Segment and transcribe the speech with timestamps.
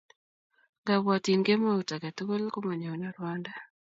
[0.81, 3.51] Ngabwatin kemout ake tukul ko manyone rwondo.